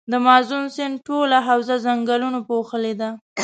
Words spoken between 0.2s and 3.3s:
مازون سیند ټوله حوزه ځنګلونو پوښلي ده.